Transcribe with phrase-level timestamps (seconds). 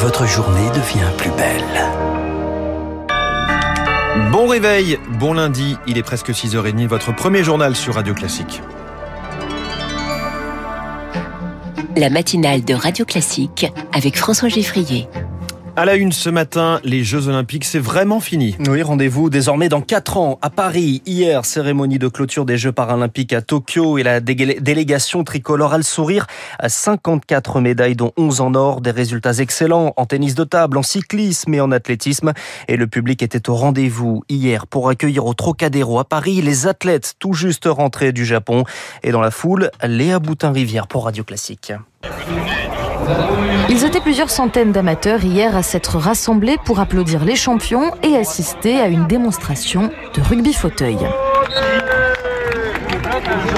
[0.00, 1.90] votre journée devient plus belle.
[4.30, 8.62] Bon réveil, bon lundi, il est presque 6h30, votre premier journal sur Radio Classique.
[11.96, 15.08] La matinale de Radio Classique avec François Geffrier.
[15.78, 18.56] À la une ce matin, les Jeux Olympiques, c'est vraiment fini.
[18.68, 21.02] Oui, rendez-vous désormais dans 4 ans à Paris.
[21.06, 25.84] Hier, cérémonie de clôture des Jeux Paralympiques à Tokyo et la délégation tricolore a le
[25.84, 26.26] sourire
[26.58, 30.82] à 54 médailles dont 11 en or, des résultats excellents en tennis de table, en
[30.82, 32.32] cyclisme et en athlétisme.
[32.66, 37.14] Et le public était au rendez-vous hier pour accueillir au Trocadéro à Paris les athlètes
[37.20, 38.64] tout juste rentrés du Japon.
[39.04, 41.72] Et dans la foule, Léa Boutin-Rivière pour Radio Classique.
[43.68, 48.80] Ils étaient plusieurs centaines d'amateurs hier à s'être rassemblés pour applaudir les champions et assister
[48.80, 50.98] à une démonstration de rugby fauteuil.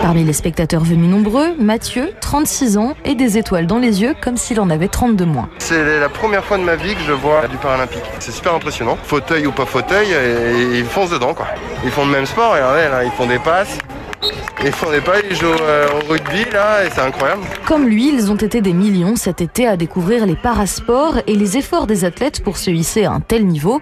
[0.03, 4.37] Parmi les spectateurs venus nombreux, Mathieu, 36 ans, et des étoiles dans les yeux comme
[4.37, 5.49] s'il en avait 32 moins.
[5.59, 8.03] C'est la première fois de ma vie que je vois du paralympique.
[8.19, 8.99] C'est super impressionnant.
[9.05, 10.09] Fauteuil ou pas fauteuil,
[10.73, 11.47] ils foncent dedans quoi.
[11.85, 13.79] Ils font le même sport, regardez ils font des passes,
[14.65, 17.43] ils font des pas, ils jouent euh, au rugby là, et c'est incroyable.
[17.67, 21.57] Comme lui, ils ont été des millions cet été à découvrir les parasports et les
[21.57, 23.81] efforts des athlètes pour se hisser à un tel niveau.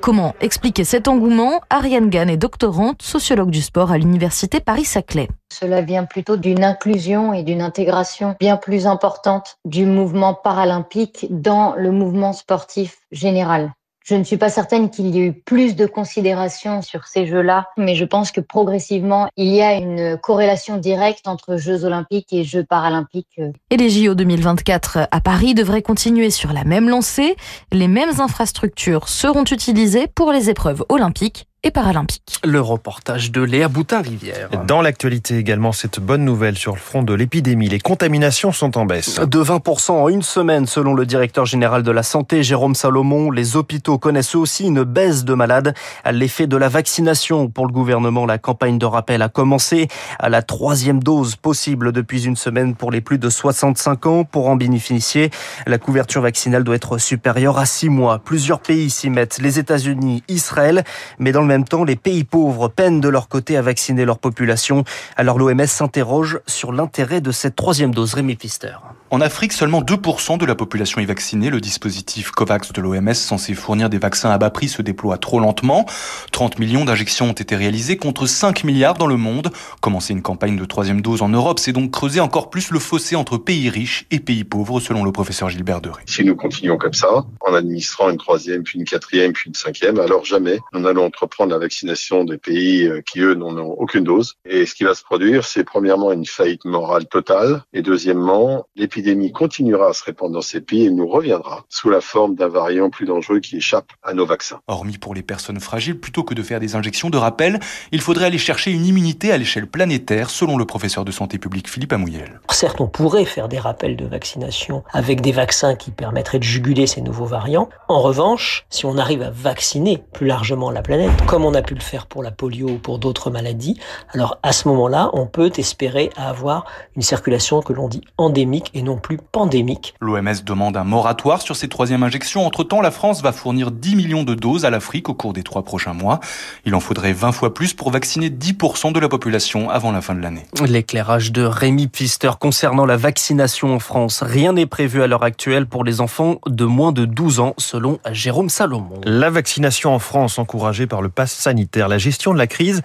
[0.00, 1.60] Comment expliquer cet engouement?
[1.70, 5.28] Ariane Gann est doctorante, sociologue du sport à l'université Paris-Saclay.
[5.52, 11.74] Cela vient plutôt d'une inclusion et d'une intégration bien plus importante du mouvement paralympique dans
[11.76, 13.72] le mouvement sportif général.
[14.08, 17.66] Je ne suis pas certaine qu'il y ait eu plus de considération sur ces Jeux-là,
[17.76, 22.44] mais je pense que progressivement, il y a une corrélation directe entre Jeux olympiques et
[22.44, 23.40] Jeux paralympiques.
[23.70, 27.34] Et les JO 2024 à Paris devraient continuer sur la même lancée.
[27.72, 32.40] Les mêmes infrastructures seront utilisées pour les épreuves olympiques paralympique.
[32.44, 34.48] Le reportage de Léa Boutin-Rivière.
[34.66, 37.68] Dans l'actualité également, cette bonne nouvelle sur le front de l'épidémie.
[37.68, 39.20] Les contaminations sont en baisse.
[39.20, 43.30] De 20% en une semaine, selon le directeur général de la santé, Jérôme Salomon.
[43.30, 47.48] Les hôpitaux connaissent aussi une baisse de malades à l'effet de la vaccination.
[47.48, 49.88] Pour le gouvernement, la campagne de rappel a commencé
[50.18, 54.24] à la troisième dose possible depuis une semaine pour les plus de 65 ans.
[54.24, 55.30] Pour en bénéficier,
[55.66, 58.18] la couverture vaccinale doit être supérieure à 6 mois.
[58.18, 60.84] Plusieurs pays s'y mettent, les États-Unis, Israël,
[61.18, 64.04] mais dans le même même temps, les pays pauvres peinent de leur côté à vacciner
[64.04, 64.84] leur population.
[65.16, 68.12] Alors l'OMS s'interroge sur l'intérêt de cette troisième dose.
[68.12, 68.74] Rémi Pister.
[69.10, 71.48] En Afrique, seulement 2% de la population est vaccinée.
[71.48, 75.38] Le dispositif COVAX de l'OMS, censé fournir des vaccins à bas prix, se déploie trop
[75.38, 75.86] lentement.
[76.32, 79.50] 30 millions d'injections ont été réalisées contre 5 milliards dans le monde.
[79.80, 83.14] Commencer une campagne de troisième dose en Europe, c'est donc creuser encore plus le fossé
[83.16, 86.02] entre pays riches et pays pauvres, selon le professeur Gilbert Deré.
[86.06, 90.00] Si nous continuons comme ça, en administrant une troisième, puis une quatrième, puis une cinquième,
[90.00, 94.04] alors jamais nous allons entreprendre la vaccination des pays euh, qui, eux, n'en ont aucune
[94.04, 94.34] dose.
[94.48, 99.32] Et ce qui va se produire, c'est premièrement une faillite morale totale, et deuxièmement, l'épidémie
[99.32, 102.90] continuera à se répandre dans ces pays et nous reviendra sous la forme d'un variant
[102.90, 104.60] plus dangereux qui échappe à nos vaccins.
[104.66, 107.60] Hormis pour les personnes fragiles, plutôt que de faire des injections de rappel,
[107.92, 111.68] il faudrait aller chercher une immunité à l'échelle planétaire, selon le professeur de santé publique
[111.68, 112.40] Philippe Amouyel.
[112.50, 116.86] Certes, on pourrait faire des rappels de vaccination avec des vaccins qui permettraient de juguler
[116.86, 117.68] ces nouveaux variants.
[117.88, 121.74] En revanche, si on arrive à vacciner plus largement la planète, comme on a pu
[121.74, 123.78] le faire pour la polio ou pour d'autres maladies,
[124.12, 128.82] alors à ce moment-là, on peut espérer avoir une circulation que l'on dit endémique et
[128.82, 129.94] non plus pandémique.
[130.00, 132.46] L'OMS demande un moratoire sur ces troisièmes injections.
[132.46, 135.62] Entre-temps, la France va fournir 10 millions de doses à l'Afrique au cours des trois
[135.62, 136.20] prochains mois.
[136.64, 140.14] Il en faudrait 20 fois plus pour vacciner 10% de la population avant la fin
[140.14, 140.46] de l'année.
[140.64, 144.22] L'éclairage de Rémi Pfister concernant la vaccination en France.
[144.22, 147.98] Rien n'est prévu à l'heure actuelle pour les enfants de moins de 12 ans, selon
[148.12, 149.00] Jérôme Salomon.
[149.04, 151.88] La vaccination en France encouragée par le pass sanitaire.
[151.88, 152.82] La gestion de la crise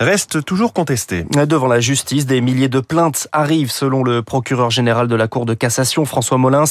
[0.00, 1.24] reste toujours contestée.
[1.46, 5.46] Devant la justice, des milliers de plaintes arrivent, selon le procureur général de la Cour
[5.46, 6.64] de cassation, François Molins,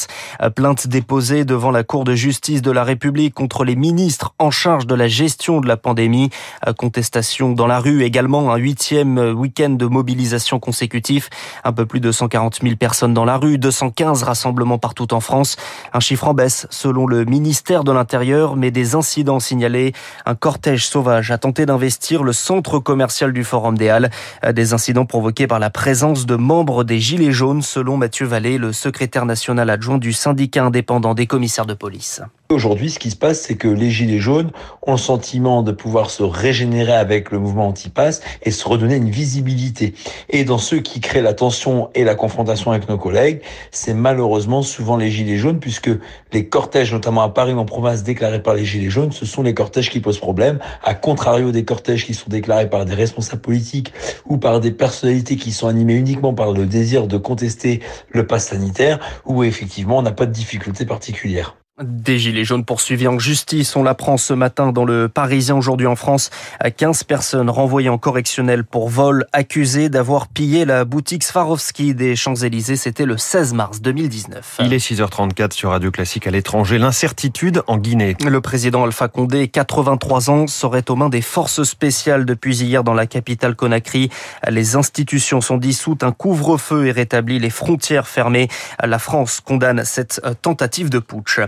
[0.56, 4.86] plainte déposée devant la Cour de justice de la République contre les ministres en charge
[4.86, 6.30] de la gestion de la pandémie.
[6.78, 11.30] Contestation dans la rue également, un huitième week-end de mobilisation consécutif.
[11.64, 15.56] Un peu plus de 140 000 personnes dans la rue, 215 rassemblements partout en France.
[15.94, 19.94] Un chiffre en baisse selon le ministère de l'Intérieur, mais des incidents signalés.
[20.26, 24.10] Un cortège a tenté d'investir le centre commercial du Forum des Halles.
[24.54, 28.74] Des incidents provoqués par la présence de membres des Gilets jaunes, selon Mathieu Vallée le
[28.74, 32.22] secrétaire national adjoint du syndicat indépendant des commissaires de police.
[32.50, 34.52] Aujourd'hui, ce qui se passe, c'est que les Gilets jaunes
[34.82, 39.10] ont le sentiment de pouvoir se régénérer avec le mouvement anti-pass et se redonner une
[39.10, 39.94] visibilité.
[40.30, 43.42] Et dans ceux qui créent la tension et la confrontation avec nos collègues,
[43.72, 45.90] c'est malheureusement souvent les Gilets jaunes, puisque
[46.32, 49.54] les cortèges, notamment à Paris en province, déclarés par les Gilets jaunes, ce sont les
[49.54, 53.92] cortèges qui posent problème, à contrario des cortèges qui sont déclarés par des responsables politiques
[54.26, 58.48] ou par des personnalités qui sont animées uniquement par le désir de contester le pass
[58.48, 61.58] sanitaire, où effectivement on n'a pas de difficulté particulière.
[61.84, 65.96] Des gilets jaunes poursuivis en justice, on l'apprend ce matin dans le Parisien aujourd'hui en
[65.96, 66.32] France.
[66.76, 72.78] 15 personnes renvoyées en correctionnel pour vol, accusées d'avoir pillé la boutique Swarovski des Champs-Élysées.
[72.78, 74.58] C'était le 16 mars 2019.
[74.62, 76.80] Il est 6h34 sur Radio Classique à l'étranger.
[76.80, 78.16] L'incertitude en Guinée.
[78.26, 82.96] Le président Alpha Condé, 83 ans, serait aux mains des forces spéciales depuis hier dans
[82.96, 84.10] la capitale Conakry.
[84.50, 88.48] Les institutions sont dissoutes, un couvre-feu est rétabli, les frontières fermées.
[88.84, 91.40] La France condamne cette tentative de putsch.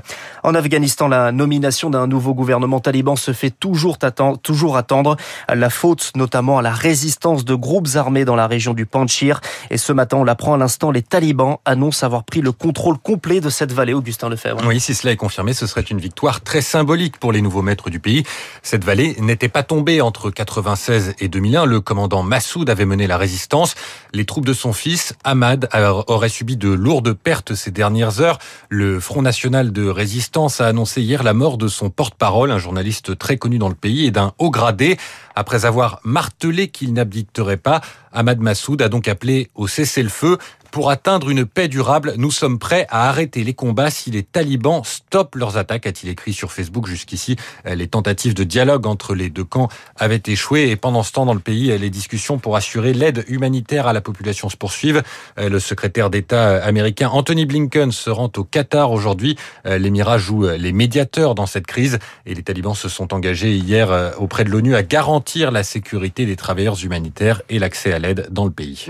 [0.44, 5.18] En Afghanistan, la nomination d'un nouveau gouvernement taliban se fait toujours attendre, toujours attendre.
[5.54, 9.42] La faute notamment à la résistance de groupes armés dans la région du Panchir.
[9.69, 13.42] Et ce matin, on l'apprend à l'instant, les talibans annoncent avoir pris le contrôle complet
[13.42, 13.94] de cette vallée.
[13.94, 14.62] Augustin Lefebvre.
[14.66, 17.89] Oui, si cela est confirmé, ce serait une victoire très symbolique pour les nouveaux maîtres
[17.89, 18.24] du pays.
[18.62, 21.66] Cette vallée n'était pas tombée entre 96 et 2001.
[21.66, 23.75] Le commandant Massoud avait mené la résistance.
[24.13, 25.69] Les troupes de son fils, Ahmad,
[26.07, 28.39] auraient subi de lourdes pertes ces dernières heures.
[28.69, 32.57] Le Front National de Résistance résistance a annoncé hier la mort de son porte-parole, un
[32.57, 34.97] journaliste très connu dans le pays et d'un haut gradé.
[35.35, 40.39] Après avoir martelé qu'il n'abdicterait pas, Ahmad Massoud a donc appelé au cessez-le-feu.
[40.71, 44.83] Pour atteindre une paix durable, nous sommes prêts à arrêter les combats si les talibans
[44.83, 47.38] stoppent leurs attaques, a-t-il écrit sur Facebook jusqu'ici.
[47.66, 51.33] Les tentatives de dialogue entre les deux camps avaient échoué et pendant ce temps dans
[51.33, 55.01] le pays, les discussions pour assurer l'aide humanitaire à la population se poursuivent.
[55.38, 59.38] Le secrétaire d'État américain Anthony Blinken se rend au Qatar aujourd'hui.
[59.66, 64.44] L'Émirat joue les médiateurs dans cette crise et les talibans se sont engagés hier auprès
[64.44, 68.51] de l'ONU à garantir la sécurité des travailleurs humanitaires et l'accès à l'aide dans le
[68.51, 68.86] pays.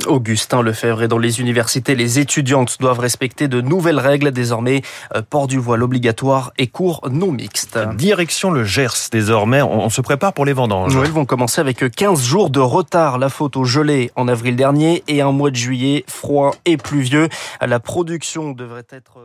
[1.76, 4.82] Les étudiantes doivent respecter de nouvelles règles désormais.
[5.30, 7.80] Port du voile obligatoire et cours non mixtes.
[7.96, 9.62] Direction le Gers désormais.
[9.62, 10.96] On se prépare pour les vendanges.
[10.96, 13.18] Oui, ils vont commencer avec 15 jours de retard.
[13.18, 17.30] La faute au gelé en avril dernier et un mois de juillet froid et pluvieux.
[17.62, 19.20] La production devrait être